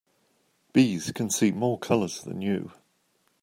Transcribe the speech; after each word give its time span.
Bees 0.73 1.11
can 1.11 1.29
see 1.29 1.51
more 1.51 1.77
colors 1.77 2.23
than 2.23 2.41
you. 2.41 2.71